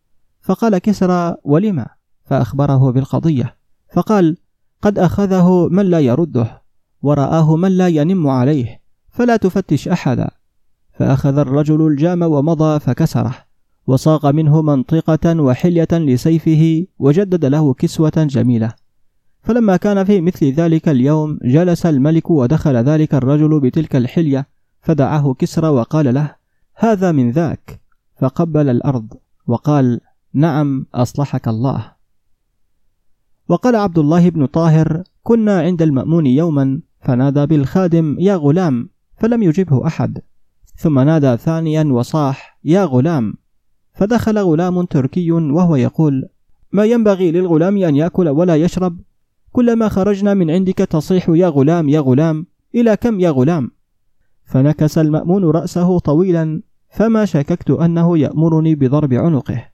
فقال 0.43 0.79
كسرى 0.79 1.37
ولم؟ 1.45 1.87
فأخبره 2.25 2.93
بالقضية. 2.93 3.57
فقال 3.93 4.37
قد 4.83 4.99
أخذه 4.99 5.69
من 5.69 5.87
لا 5.87 6.01
يرده 6.01 6.63
ورآه 7.03 7.57
من 7.57 7.73
لا 7.73 7.89
ينم 7.89 8.27
عليه 8.27 8.81
فلا 9.11 9.37
تفتش 9.37 9.89
أحدا. 9.89 10.31
فأخذ 10.93 11.39
الرجل 11.39 11.87
الجام 11.87 12.23
ومضى 12.23 12.81
فكسره 12.81 13.35
وصاغ 13.87 14.33
منه 14.33 14.63
منطقة 14.63 15.41
وحلية 15.41 15.89
لسيفه 15.93 16.87
وجدد 16.99 17.45
له 17.45 17.75
كسوة 17.75 18.13
جميلة. 18.17 18.75
فلما 19.43 19.77
كان 19.77 20.05
في 20.05 20.21
مثل 20.21 20.53
ذلك 20.53 20.89
اليوم 20.89 21.39
جلس 21.43 21.87
الملك 21.87 22.31
ودخل 22.31 22.77
ذلك 22.77 23.15
الرجل 23.15 23.61
بتلك 23.61 23.97
الحلية 23.97 24.47
فدعاه 24.81 25.35
كسرى 25.39 25.69
وقال 25.69 26.15
له 26.15 26.35
هذا 26.75 27.13
من 27.13 27.31
ذاك. 27.31 27.81
فقبل 28.21 28.69
الأرض 28.69 29.15
وقال 29.47 30.01
نعم 30.35 30.87
أصلحك 30.95 31.49
الله. 31.49 31.93
وقال 33.49 33.77
عبد 33.77 33.99
الله 33.99 34.29
بن 34.29 34.47
طاهر 34.47 35.03
كنا 35.23 35.61
عند 35.61 35.83
المأمون 35.83 36.27
يوما 36.27 36.81
فنادى 37.01 37.47
بالخادم 37.47 38.17
يا 38.21 38.37
غلام! 38.37 38.89
فلم 39.17 39.43
يجبه 39.43 39.87
أحد. 39.87 40.23
ثم 40.77 40.99
نادى 40.99 41.37
ثانيا 41.37 41.85
وصاح 41.85 42.59
يا 42.65 42.85
غلام! 42.85 43.35
فدخل 43.95 44.39
غلام 44.39 44.85
تركي 44.85 45.31
وهو 45.33 45.77
يقول 45.77 46.29
ما 46.73 46.85
ينبغي 46.85 47.31
للغلام 47.31 47.77
أن 47.77 47.97
يأكل 47.97 48.29
ولا 48.29 48.57
يشرب؟ 48.57 49.01
كلما 49.53 49.89
خرجنا 49.89 50.35
من 50.35 50.51
عندك 50.51 50.79
تصيح 50.79 51.29
يا 51.29 51.49
غلام 51.49 51.89
يا 51.89 52.01
غلام! 52.01 52.47
إلى 52.75 52.97
كم 52.97 53.21
يا 53.21 53.31
غلام؟ 53.31 53.71
فنكس 54.55 54.99
المأمون 54.99 55.45
رأسه 55.45 55.99
طويلا 55.99 56.63
فما 56.89 57.25
شككت 57.25 57.71
أنه 57.71 58.19
يأمرني 58.19 58.75
بضرب 58.75 59.13
عنقه. 59.13 59.65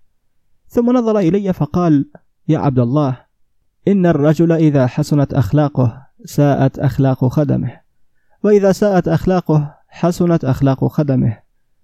ثم 0.69 0.97
نظر 0.97 1.19
إلي 1.19 1.53
فقال 1.53 2.11
يا 2.49 2.59
عبد 2.59 2.79
الله 2.79 3.17
إن 3.89 4.07
الرجل 4.07 4.53
إذا 4.53 4.87
حسنت 4.87 5.35
أخلاقه 5.35 6.07
ساءت 6.25 6.79
أخلاق 6.79 7.29
خدمه. 7.29 7.81
وإذا 8.45 8.73
ساءت 8.73 9.09
أخلاقه 9.09 9.75
حسنت 9.89 10.45
أخلاق 10.45 10.87
خدمه. 10.87 11.39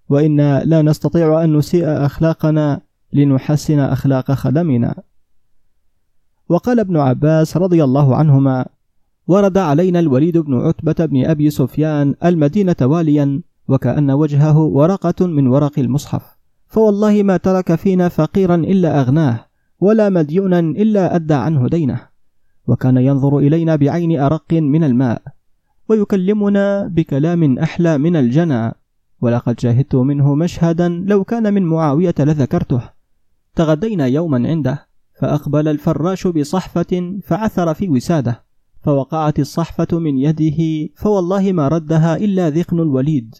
وإنا 0.09 0.63
لا 0.63 0.81
نستطيع 0.81 1.43
أن 1.43 1.57
نسيء 1.57 2.05
أخلاقنا 2.05 2.81
لنحسن 3.13 3.79
أخلاق 3.79 4.31
خدمنا. 4.31 4.95
وقال 6.49 6.79
ابن 6.79 6.97
عباس 6.97 7.57
رضي 7.57 7.83
الله 7.83 8.15
عنهما 8.15 8.65
ورد 9.27 9.57
علينا 9.57 9.99
الوليد 9.99 10.37
بن 10.37 10.53
عتبة 10.53 11.05
بن 11.05 11.25
أبي 11.25 11.49
سفيان 11.49 12.15
المدينة 12.25 12.75
واليا 12.81 13.41
وكأن 13.67 14.11
وجهه 14.11 14.57
ورقة 14.57 15.27
من 15.27 15.47
ورق 15.47 15.79
المصحف. 15.79 16.37
فوالله 16.67 17.23
ما 17.23 17.37
ترك 17.37 17.75
فينا 17.75 18.09
فقيرا 18.09 18.55
إلا 18.55 19.01
أغناه 19.01 19.45
ولا 19.79 20.09
مديونا 20.09 20.59
إلا 20.59 21.15
أدى 21.15 21.33
عنه 21.33 21.67
دينه. 21.67 21.99
وكان 22.67 22.97
ينظر 22.97 23.37
إلينا 23.37 23.75
بعين 23.75 24.19
أرق 24.19 24.53
من 24.53 24.83
الماء 24.83 25.21
ويكلمنا 25.89 26.87
بكلام 26.87 27.59
أحلى 27.59 27.97
من 27.97 28.15
الجنى. 28.15 28.71
ولقد 29.21 29.59
شاهدت 29.59 29.95
منه 29.95 30.35
مشهدا 30.35 30.89
لو 30.89 31.23
كان 31.23 31.53
من 31.53 31.63
معاوية 31.63 32.15
لذكرته. 32.19 32.81
تغدينا 33.55 34.05
يوما 34.05 34.49
عنده 34.49 34.87
فأقبل 35.19 35.67
الفراش 35.67 36.27
بصحفة 36.27 37.19
فعثر 37.23 37.73
في 37.73 37.89
وساده. 37.89 38.46
فوقعت 38.87 39.39
الصحفة 39.39 39.99
من 39.99 40.17
يده 40.17 40.89
فوالله 40.95 41.51
ما 41.51 41.67
ردها 41.67 42.17
إلا 42.17 42.49
ذقن 42.49 42.79
الوليد 42.79 43.35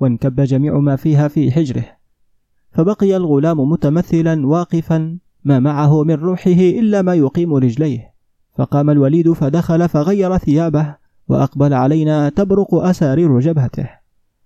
وانكب 0.00 0.40
جميع 0.40 0.78
ما 0.78 0.96
فيها 0.96 1.28
في 1.28 1.52
حجره. 1.52 1.84
فبقي 2.72 3.16
الغلام 3.16 3.60
متمثلا 3.60 4.46
واقفا 4.46 5.18
ما 5.44 5.58
معه 5.58 6.02
من 6.02 6.14
روحه 6.14 6.50
إلا 6.50 7.02
ما 7.02 7.14
يقيم 7.14 7.54
رجليه. 7.54 8.14
فقام 8.58 8.90
الوليد 8.90 9.32
فدخل 9.32 9.88
فغير 9.88 10.38
ثيابه 10.38 10.96
وأقبل 11.28 11.74
علينا 11.74 12.28
تبرق 12.28 12.74
أسارير 12.74 13.40
جبهته. 13.40 13.90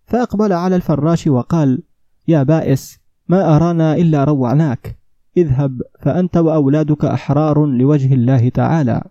فأقبل 0.06 0.52
على 0.52 0.76
الفراش 0.76 1.26
وقال 1.26 1.82
يا 2.28 2.42
بائس 2.42 2.98
ما 3.28 3.56
أرانا 3.56 3.96
إلا 3.96 4.24
روعناك. 4.24 4.98
اذهب 5.36 5.82
فأنت 6.00 6.36
وأولادك 6.36 7.04
أحرار 7.04 7.66
لوجه 7.66 8.14
الله 8.14 8.48
تعالى. 8.48 9.02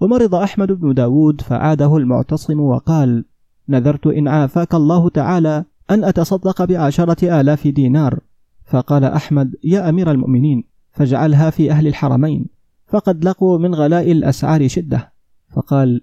ومرض 0.00 0.34
أحمد 0.34 0.72
بن 0.72 0.94
داود 0.94 1.40
فعاده 1.40 1.96
المعتصم 1.96 2.60
وقال 2.60 3.24
نذرت 3.68 4.06
إن 4.06 4.28
عافاك 4.28 4.74
الله 4.74 5.08
تعالى 5.08 5.64
أن 5.90 6.04
أتصدق 6.04 6.64
بعشرة 6.64 7.40
آلاف 7.40 7.68
دينار. 7.68 8.20
فقال 8.64 9.04
أحمد 9.04 9.54
يا 9.64 9.88
أمير 9.88 10.10
المؤمنين 10.10 10.64
فاجعلها 10.92 11.50
في 11.50 11.70
أهل 11.70 11.86
الحرمين 11.86 12.46
فقد 12.86 13.24
لقوا 13.24 13.58
من 13.58 13.74
غلاء 13.74 14.12
الأسعار 14.12 14.68
شدة. 14.68 15.12
فقال 15.50 16.00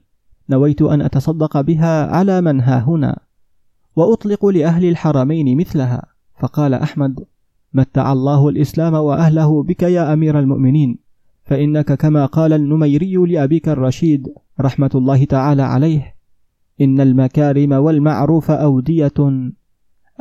نويت 0.50 0.82
أن 0.82 1.02
أتصدق 1.02 1.62
بها 1.62 2.06
على 2.16 2.42
من 2.42 2.62
ها 2.62 2.80
هنا 2.80 3.20
وأطلق 3.96 4.46
لأهل 4.46 4.86
الحرمين 4.86 5.58
مثلها. 5.58 6.04
فقال 6.40 6.74
أحمد 6.74 7.26
متع 7.74 8.12
الله 8.14 8.50
الإسلام 8.50 8.94
وأهله 8.94 9.64
بك 9.64 9.84
يا 9.84 10.14
أمير 10.14 10.40
المؤمنين 10.40 11.07
فإنك 11.48 11.94
كما 11.94 12.26
قال 12.26 12.54
النميري 12.54 13.16
لأبيك 13.16 13.70
الرشيد 13.70 14.28
رحمة 14.62 14.92
الله 14.96 15.26
تعالى 15.26 15.62
عليه 15.62 16.16
إن 16.82 17.02
المكارم 17.02 17.72
والمعروف 17.72 18.52
أودية 18.52 19.14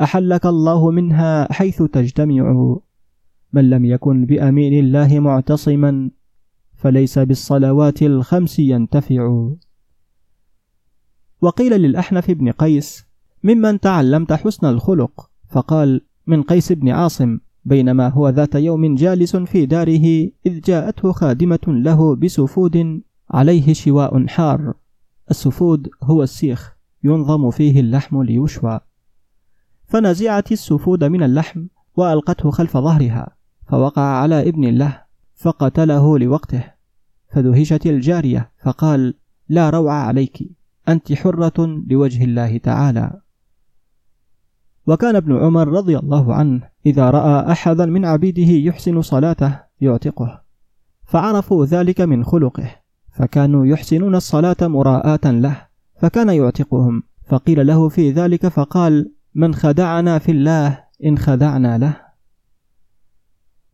أحلك 0.01 0.45
الله 0.45 0.91
منها 0.91 1.53
حيث 1.53 1.83
تجتمع. 1.83 2.75
من 3.53 3.69
لم 3.69 3.85
يكن 3.85 4.25
بأمين 4.25 4.85
الله 4.85 5.19
معتصما 5.19 6.11
فليس 6.75 7.19
بالصلوات 7.19 8.01
الخمس 8.01 8.59
ينتفع. 8.59 9.49
وقيل 11.41 11.81
للأحنف 11.81 12.31
بن 12.31 12.51
قيس 12.51 13.05
ممن 13.43 13.79
تعلمت 13.79 14.33
حسن 14.33 14.67
الخلق 14.67 15.29
فقال 15.49 16.01
من 16.27 16.43
قيس 16.43 16.71
بن 16.71 16.89
عاصم 16.89 17.39
بينما 17.67 18.09
هو 18.09 18.29
ذات 18.29 18.55
يوم 18.55 18.95
جالس 18.95 19.35
في 19.35 19.65
داره 19.65 20.29
إذ 20.45 20.61
جاءته 20.61 21.11
خادمة 21.11 21.59
له 21.67 22.15
بسفود 22.15 23.01
عليه 23.29 23.73
شواء 23.73 24.27
حار. 24.27 24.73
السفود 25.31 25.89
هو 26.03 26.23
السيخ 26.23 26.77
ينظم 27.03 27.51
فيه 27.51 27.79
اللحم 27.79 28.23
ليشوى. 28.23 28.79
فنزعت 29.87 30.51
السفود 30.51 31.03
من 31.03 31.23
اللحم 31.23 31.65
وألقته 31.95 32.51
خلف 32.51 32.77
ظهرها 32.77 33.35
فوقع 33.67 34.01
على 34.01 34.49
ابن 34.49 34.65
له 34.65 35.01
فقتله 35.35 36.19
لوقته. 36.19 36.63
فدهشت 37.29 37.85
الجارية 37.85 38.51
فقال 38.63 39.13
لا 39.49 39.69
روع 39.69 39.93
عليك 39.93 40.49
أنت 40.87 41.13
حرة 41.13 41.83
لوجه 41.87 42.23
الله 42.23 42.57
تعالى. 42.57 43.21
وكان 44.87 45.15
ابن 45.15 45.37
عمر 45.37 45.67
رضي 45.67 45.97
الله 45.97 46.33
عنه 46.33 46.69
إذا 46.87 47.09
رأى 47.09 47.51
أحدا 47.51 47.85
من 47.85 48.05
عبيده 48.05 48.51
يحسن 48.51 49.01
صلاته 49.01 49.59
يعتقه. 49.81 50.41
فعرفوا 51.05 51.65
ذلك 51.65 52.01
من 52.01 52.23
خلقه. 52.23 52.69
فكانوا 53.11 53.65
يحسنون 53.65 54.15
الصلاة 54.15 54.55
مراءة 54.61 55.31
له. 55.31 55.67
فكان 56.01 56.29
يعتقهم. 56.29 57.03
فقيل 57.27 57.67
له 57.67 57.89
في 57.89 58.11
ذلك 58.11 58.47
فقال 58.47 59.11
من 59.35 59.55
خدعنا 59.55 60.19
في 60.19 60.31
الله 60.31 60.83
إن 61.05 61.17
خدعنا 61.17 61.77
له. 61.77 61.97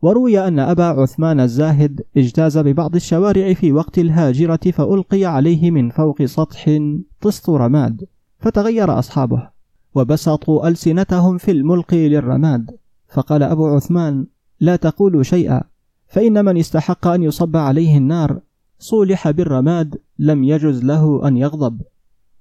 وروي 0.02 0.48
أن 0.48 0.58
أبا 0.58 0.84
عثمان 0.84 1.40
الزاهد 1.40 2.00
اجتاز 2.16 2.58
ببعض 2.58 2.94
الشوارع 2.94 3.52
في 3.52 3.72
وقت 3.72 3.98
الهاجرة 3.98 4.60
فألقي 4.72 5.24
عليه 5.24 5.70
من 5.70 5.90
فوق 5.90 6.22
سطح 6.22 6.78
طست 7.20 7.50
رماد 7.50 8.04
فتغير 8.38 8.98
أصحابه 8.98 9.50
وبسطوا 9.94 10.68
ألسنتهم 10.68 11.38
في 11.38 11.50
الملقي 11.50 12.08
للرماد. 12.08 12.70
فقال 13.14 13.42
أبو 13.42 13.66
عثمان 13.66 14.26
لا 14.60 14.76
تقولوا 14.76 15.22
شيئا 15.22 15.62
فإن 16.06 16.44
من 16.44 16.56
استحق 16.58 17.06
أن 17.06 17.22
يصب 17.22 17.56
عليه 17.56 17.98
النار 17.98 18.40
صولح 18.78 19.30
بالرماد 19.30 20.00
لم 20.18 20.44
يجز 20.44 20.84
له 20.84 21.28
أن 21.28 21.36
يغضب. 21.36 21.80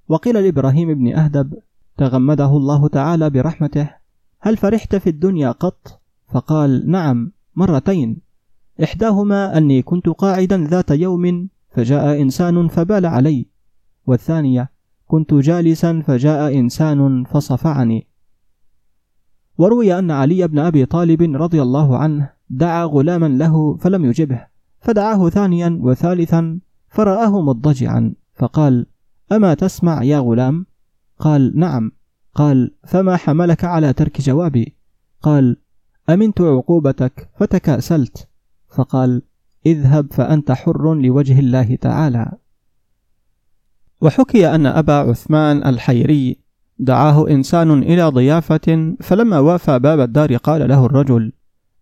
وقيل 0.10 0.44
لإبراهيم 0.44 0.94
بن 0.94 1.16
أهدب 1.16 1.54
تغمده 1.98 2.58
الله 2.58 2.88
تعالى 2.88 3.30
برحمته 3.30 3.90
هل 4.40 4.58
فرحت 4.58 4.96
في 4.96 5.10
الدنيا 5.10 5.52
قط؟ 5.52 6.02
فقال 6.32 6.92
نعم 6.92 7.32
مرتين 7.56 8.18
إحداهما 8.84 9.58
أني 9.58 9.82
كنت 9.82 10.10
قاعدا 10.10 10.58
ذات 10.58 10.92
يوم 10.92 11.50
فجاء 11.72 12.22
إنسان 12.22 12.68
فبال 12.68 13.06
علي 13.06 13.48
والثانية 14.08 14.70
كنت 15.08 15.34
جالسا 15.34 16.02
فجاء 16.02 16.60
إنسان 16.60 17.24
فصفعني. 17.24 18.08
وروي 19.58 20.00
أن 20.00 20.12
علي 20.12 20.48
بن 20.48 20.60
أبي 20.60 20.86
طالب 20.86 21.22
رضي 21.22 21.62
الله 21.62 21.98
عنه 21.98 22.30
دعا 22.50 22.86
غلاما 22.86 23.28
له 23.28 23.78
فلم 23.78 24.06
يجبه 24.06 24.48
فدعاه 24.82 25.30
ثانيا 25.30 25.80
وثالثا 25.82 26.60
فرآه 26.90 27.42
مضجعا 27.42 28.14
فقال 28.36 28.86
أما 29.32 29.54
تسمع 29.54 30.04
يا 30.04 30.20
غلام؟ 30.20 30.66
قال 31.20 31.60
نعم. 31.60 31.92
قال 32.36 32.72
فما 32.88 33.18
حملك 33.18 33.64
على 33.64 33.94
ترك 33.94 34.22
جوابي؟ 34.22 34.76
قال 35.22 35.58
أمنت 36.10 36.42
عقوبتك 36.42 37.30
فتكاسلت. 37.40 38.28
فقال 38.76 39.22
اذهب 39.66 40.14
فأنت 40.14 40.52
حر 40.52 40.94
لوجه 40.94 41.40
الله 41.40 41.76
تعالى. 41.76 42.32
وحكي 44.02 44.56
أن 44.56 44.66
أبا 44.66 44.94
عثمان 44.94 45.68
الحيري 45.68 46.43
دعاه 46.80 47.30
إنسان 47.30 47.84
إلى 47.84 48.04
ضيافة 48.04 48.96
فلما 49.02 49.40
وافى 49.40 49.80
باب 49.80 50.00
الدار 50.00 50.36
قال 50.36 50.70
له 50.70 50.86
الرجل 50.86 51.32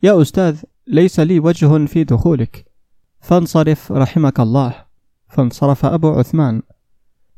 يا 0.03 0.21
أستاذ 0.21 0.61
ليس 0.87 1.19
لي 1.19 1.39
وجه 1.39 1.85
في 1.85 2.03
دخولك. 2.03 2.65
فانصرف 3.19 3.91
رحمك 3.91 4.39
الله. 4.39 4.73
فانصرف 5.29 5.85
أبو 5.85 6.09
عثمان. 6.09 6.61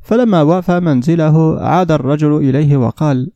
فلما 0.00 0.42
وافى 0.42 0.80
منزله 0.80 1.60
عاد 1.60 1.92
الرجل 1.92 2.36
إليه 2.36 2.76
وقال 2.76 3.30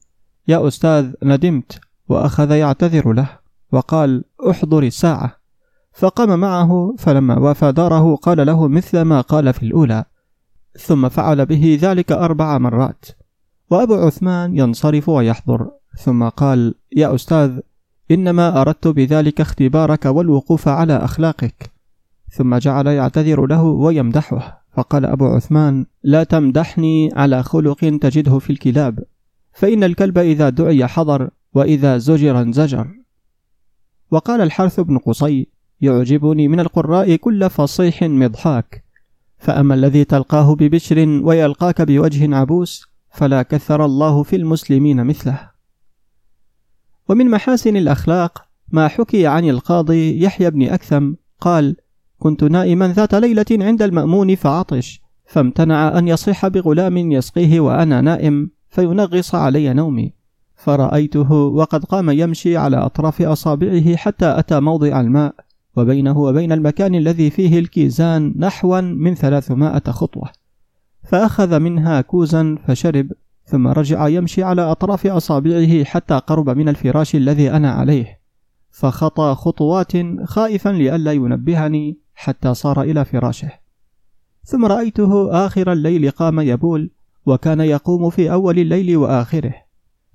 يا 0.48 0.68
أستاذ 0.68 1.12
ندمت 1.22 1.80
وأخذ 2.08 2.50
يعتذر 2.50 3.12
له. 3.12 3.28
وقال 3.72 4.24
أحضر 4.50 4.82
الساعة. 4.82 5.36
فقام 5.92 6.38
معه 6.38 6.94
فلما 6.98 7.38
وافى 7.38 7.72
داره 7.72 8.16
قال 8.16 8.46
له 8.46 8.68
مثل 8.68 9.00
ما 9.00 9.20
قال 9.20 9.52
في 9.52 9.62
الأولى. 9.62 10.04
ثم 10.80 11.08
فعل 11.08 11.46
به 11.46 11.78
ذلك 11.82 12.12
أربع 12.12 12.58
مرات. 12.58 13.04
وأبو 13.70 13.94
عثمان 13.94 14.58
ينصرف 14.58 15.08
ويحضر 15.08 15.70
ثم 15.98 16.28
قال 16.28 16.74
يا 16.96 17.14
أستاذ 17.14 17.60
إنما 18.10 18.60
أردت 18.60 18.88
بذلك 18.88 19.40
اختبارك 19.40 20.04
والوقوف 20.06 20.68
على 20.68 20.96
أخلاقك. 20.96 21.70
ثم 22.30 22.56
جعل 22.56 22.86
يعتذر 22.86 23.46
له 23.46 23.62
ويمدحه 23.62 24.64
فقال 24.72 25.04
أبو 25.04 25.26
عثمان 25.26 25.86
لا 26.02 26.24
تمدحني 26.24 27.10
على 27.16 27.42
خلق 27.42 27.98
تجده 28.00 28.38
في 28.38 28.50
الكلاب 28.50 29.04
فإن 29.52 29.84
الكلب 29.84 30.18
إذا 30.18 30.48
دعي 30.48 30.86
حضر 30.86 31.30
وإذا 31.54 31.98
زجر 31.98 32.40
انزجر. 32.40 32.88
وقال 34.10 34.40
الحرث 34.40 34.80
بن 34.80 34.98
قصي 34.98 35.48
يعجبني 35.80 36.48
من 36.48 36.60
القراء 36.60 37.16
كل 37.16 37.50
فصيح 37.50 38.02
مضحاك 38.02 38.84
فأما 39.38 39.74
الذي 39.74 40.04
تلقاه 40.04 40.54
ببشر 40.54 41.20
ويلقاك 41.22 41.82
بوجه 41.82 42.36
عبوس 42.36 42.88
فلا 43.18 43.42
كثر 43.42 43.84
الله 43.84 44.22
في 44.22 44.36
المسلمين 44.36 45.04
مثله. 45.04 45.50
ومن 47.08 47.30
محاسن 47.30 47.76
الأخلاق 47.76 48.44
ما 48.68 48.88
حكي 48.88 49.26
عن 49.26 49.48
القاضي 49.48 50.22
يحيى 50.22 50.50
بن 50.50 50.62
أكثم 50.62 51.12
قال 51.40 51.76
كنت 52.18 52.44
نائما 52.44 52.88
ذات 52.88 53.14
ليلة 53.14 53.46
عند 53.50 53.82
المأمون 53.82 54.34
فعطش 54.34 55.00
فامتنع 55.26 55.98
أن 55.98 56.08
يصيح 56.08 56.46
بغلام 56.46 56.96
يسقيه 56.96 57.60
وأنا 57.60 58.00
نائم 58.00 58.50
فينغص 58.68 59.34
علي 59.34 59.74
نومي. 59.74 60.12
فرأيته 60.56 61.32
وقد 61.32 61.84
قام 61.84 62.10
يمشي 62.10 62.56
على 62.56 62.76
أطراف 62.76 63.22
أصابعه 63.22 63.96
حتى 63.96 64.38
أتى 64.38 64.60
موضع 64.60 65.00
الماء 65.00 65.34
وبينه 65.76 66.18
وبين 66.18 66.52
المكان 66.52 66.94
الذي 66.94 67.30
فيه 67.30 67.58
الكيزان 67.58 68.34
نحوا 68.36 68.80
من 68.80 69.14
ثلاثمائة 69.14 69.90
خطوة. 69.90 70.37
فأخذ 71.08 71.58
منها 71.58 72.00
كوزا 72.00 72.58
فشرب 72.66 73.12
ثم 73.44 73.68
رجع 73.68 74.08
يمشي 74.08 74.42
على 74.42 74.62
أطراف 74.62 75.06
أصابعه 75.06 75.84
حتى 75.84 76.14
قرب 76.14 76.50
من 76.50 76.68
الفراش 76.68 77.14
الذي 77.14 77.50
أنا 77.50 77.70
عليه. 77.70 78.18
فخطى 78.70 79.34
خطوات 79.38 79.92
خائفا 80.24 80.68
لئلا 80.68 81.12
ينبهني 81.12 81.98
حتى 82.14 82.54
صار 82.54 82.82
إلى 82.82 83.04
فراشه. 83.04 83.50
ثم 84.44 84.64
رأيته 84.64 85.46
آخر 85.46 85.72
الليل 85.72 86.10
قام 86.10 86.40
يبول 86.40 86.90
وكان 87.26 87.60
يقوم 87.60 88.10
في 88.10 88.32
أول 88.32 88.58
الليل 88.58 88.96
وآخره. 88.96 89.54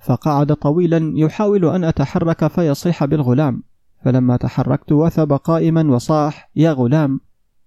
فقعد 0.05 0.53
طويلا 0.53 1.13
يحاول 1.15 1.65
أن 1.65 1.83
أتحرك 1.83 2.47
فيصيح 2.47 3.05
بالغلام. 3.05 3.63
فلما 4.05 4.37
تحركت 4.37 4.91
وثب 4.91 5.33
قائما 5.33 5.91
وصاح 5.95 6.49
يا 6.55 6.71
غلام! 6.71 7.19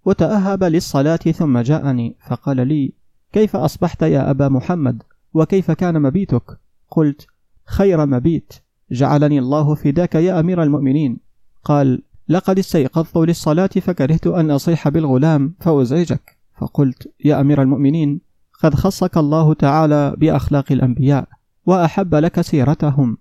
وتأهب 0.04 0.64
للصلاة 0.64 1.16
ثم 1.16 1.58
جاءني 1.58 2.16
فقال 2.28 2.68
لي 2.68 2.92
كيف 3.32 3.56
أصبحت 3.56 4.02
يا 4.02 4.30
أبا 4.30 4.48
محمد؟ 4.48 5.02
وكيف 5.34 5.70
كان 5.70 6.02
مبيتك؟ 6.02 6.58
قلت 6.90 7.26
خير 7.66 8.06
مبيت. 8.06 8.52
جعلني 8.90 9.38
الله 9.38 9.74
فداك 9.74 10.14
يا 10.14 10.40
أمير 10.40 10.62
المؤمنين. 10.62 11.18
قال 11.64 12.02
لقد 12.28 12.58
استيقظت 12.58 13.16
للصلاة 13.16 13.66
فكرهت 13.66 14.26
أن 14.26 14.50
أصيح 14.50 14.88
بالغلام 14.88 15.54
فأزعجك. 15.60 16.36
فقلت 16.58 17.12
يا 17.24 17.40
أمير 17.40 17.62
المؤمنين 17.62 18.20
قد 18.62 18.74
خصك 18.74 19.16
الله 19.16 19.54
تعالى 19.54 20.14
بأخلاق 20.18 20.72
الأنبياء 20.72 21.28
وأحب 21.66 22.14
لك 22.14 22.40
سيرتهم. 22.40 23.18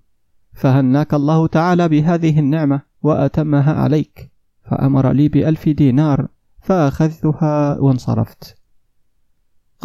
فهناك 0.54 1.14
الله 1.14 1.48
تعالى 1.48 1.88
بهذه 1.88 2.40
النعمة 2.40 2.82
وأتمها 3.04 3.74
عليك. 3.74 4.32
فأمر 4.70 5.12
لي 5.12 5.30
بألف 5.30 5.70
دينار 5.70 6.28
فأخذتها 6.62 7.80
وانصرفت. 7.80 8.55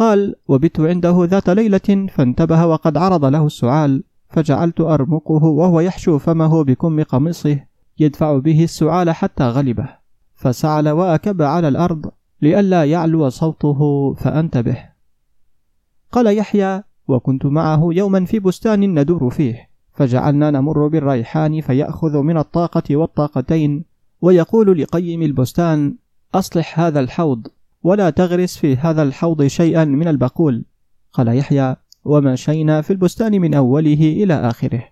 قال 0.01 0.35
وبت 0.47 0.79
عنده 0.79 1.25
ذات 1.25 1.49
ليلة 1.49 2.07
فانتبه 2.15 2.65
وقد 2.65 2.97
عرض 2.97 3.25
له 3.25 3.45
السعال 3.45 4.03
فجعلت 4.29 4.81
أرمقه 4.81 5.43
وهو 5.43 5.79
يحشو 5.79 6.17
فمه 6.17 6.63
بكم 6.63 7.03
قميصه 7.03 7.59
يدفع 7.99 8.37
به 8.37 8.63
السعال 8.63 9.09
حتى 9.09 9.43
غلبه 9.43 9.89
فسعل 10.35 10.89
وأكب 10.89 11.41
على 11.41 11.67
الأرض 11.67 12.11
لئلا 12.41 12.85
يعلو 12.85 13.29
صوته 13.29 14.13
فأنتبه. 14.13 14.77
قال 16.11 16.37
يحيى 16.37 16.83
وكنت 17.07 17.45
معه 17.45 17.89
يوما 17.91 18.25
في 18.25 18.39
بستان 18.39 18.99
ندور 18.99 19.29
فيه 19.29 19.69
فجعلنا 19.93 20.51
نمر 20.51 20.87
بالريحان 20.87 21.61
فيأخذ 21.61 22.17
من 22.17 22.37
الطاقة 22.37 22.95
والطاقتين 22.95 23.85
ويقول 24.21 24.81
لقيم 24.81 25.21
البستان 25.21 25.95
أصلح 26.35 26.79
هذا 26.79 26.99
الحوض. 26.99 27.47
ولا 27.83 28.09
تغرس 28.09 28.57
في 28.57 28.75
هذا 28.75 29.03
الحوض 29.03 29.47
شيئا 29.47 29.85
من 29.85 30.07
البقول. 30.07 30.65
قال 31.13 31.37
يحيى 31.37 31.75
ومشينا 32.05 32.81
في 32.81 32.93
البستان 32.93 33.41
من 33.41 33.53
أوله 33.53 34.23
إلى 34.23 34.33
آخره. 34.33 34.83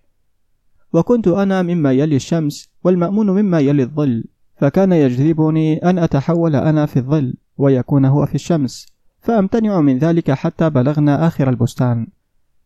وكنت 0.94 1.28
أنا 1.28 1.62
مما 1.62 1.92
يلي 1.92 2.16
الشمس 2.16 2.70
والمأمون 2.84 3.30
مما 3.30 3.60
يلي 3.60 3.84
الظل 3.84 4.24
فكان 4.58 4.92
يجذبني 4.92 5.78
أن 5.78 6.00
أتحول 6.00 6.56
أنا 6.56 6.86
في 6.86 6.98
الظل 6.98 7.34
ويكون 7.58 8.06
هو 8.06 8.26
في 8.26 8.36
الشمس 8.36 8.86
فأمتنع 9.22 9.82
من 9.82 9.98
ذلك 9.98 10.32
حتى 10.32 10.70
بلغنا 10.70 11.28
آخر 11.28 11.50
البستان. 11.50 12.08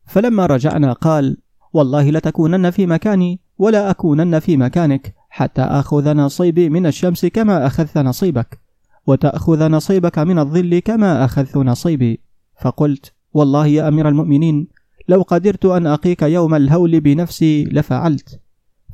فلما 0.05 0.45
رجعنا 0.45 0.93
قال 0.93 1.37
والله 1.73 2.09
لتكونن 2.09 2.69
في 2.69 2.85
مكاني 2.85 3.39
ولا 3.57 3.89
أكونن 3.89 4.39
في 4.39 4.57
مكانك 4.57 5.13
حتى 5.29 5.61
آخذ 5.61 6.13
نصيبي 6.13 6.69
من 6.69 6.85
الشمس 6.85 7.25
كما 7.25 7.67
أخذت 7.67 7.97
نصيبك. 7.97 8.62
وتأخذ 9.07 9.67
نصيبك 9.67 10.19
من 10.19 10.39
الظل 10.39 10.79
كما 10.79 11.25
أخذت 11.25 11.57
نصيبي. 11.57 12.19
فقلت 12.61 13.13
والله 13.33 13.67
يا 13.67 13.87
أمير 13.87 14.09
المؤمنين 14.09 14.67
لو 15.07 15.21
قدرت 15.21 15.65
أن 15.65 15.87
أقيك 15.87 16.21
يوم 16.21 16.55
الهول 16.55 16.99
بنفسي 16.99 17.63
لفعلت. 17.63 18.39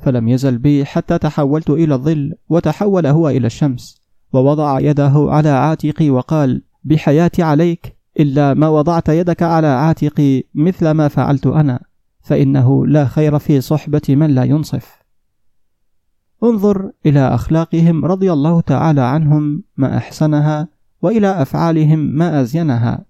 فلم 0.00 0.28
يزل 0.28 0.58
بي 0.58 0.84
حتى 0.84 1.18
تحولت 1.18 1.70
إلى 1.70 1.94
الظل 1.94 2.34
وتحول 2.48 3.06
هو 3.06 3.28
إلى 3.28 3.46
الشمس. 3.46 4.00
ووضع 4.32 4.80
يده 4.80 5.12
على 5.16 5.48
عاتقي 5.48 6.10
وقال 6.10 6.62
بحياتي 6.84 7.42
عليك 7.42 7.96
إلا 8.20 8.54
ما 8.54 8.68
وضعت 8.68 9.08
يدك 9.08 9.42
على 9.42 9.66
عاتقي 9.66 10.42
مثل 10.54 10.90
ما 10.90 11.08
فعلت 11.08 11.46
أنا 11.46 11.80
فإنه 12.22 12.86
لا 12.86 13.04
خير 13.04 13.38
في 13.38 13.60
صحبة 13.60 14.02
من 14.08 14.30
لا 14.30 14.44
ينصف. 14.44 14.99
انظر 16.44 16.90
إلى 17.06 17.34
أخلاقهم 17.34 18.04
رضي 18.04 18.32
الله 18.32 18.60
تعالى 18.60 19.00
عنهم 19.00 19.62
ما 19.76 19.96
أحسنها 19.96 20.68
وإلى 21.02 21.42
أفعالهم 21.42 21.98
ما 21.98 22.40
أزينها. 22.40 23.04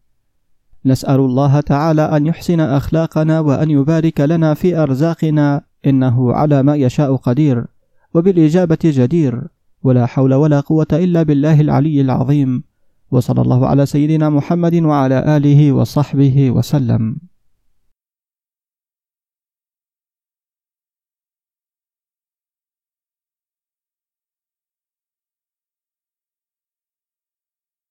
نسأل 0.86 1.20
الله 1.20 1.60
تعالى 1.60 2.02
أن 2.02 2.26
يحسن 2.26 2.60
أخلاقنا 2.60 3.40
وأن 3.40 3.70
يبارك 3.70 4.20
لنا 4.20 4.54
في 4.54 4.76
أرزاقنا 4.76 5.60
إنه 5.86 6.32
على 6.32 6.62
ما 6.62 6.76
يشاء 6.76 7.16
قدير 7.16 7.66
وبالإجابة 8.14 8.78
جدير. 8.84 9.42
ولا 9.82 10.06
حول 10.06 10.34
ولا 10.34 10.60
قوة 10.60 10.86
إلا 10.92 11.22
بالله 11.22 11.60
العلي 11.60 12.00
العظيم. 12.00 12.62
وصلى 13.10 13.42
الله 13.42 13.66
على 13.66 13.86
سيدنا 13.86 14.30
محمد 14.30 14.74
وعلى 14.74 15.36
آله 15.36 15.72
وصحبه 15.72 16.50
وسلم. 16.50 17.29